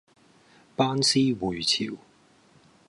[0.75, 1.95] 班師回朝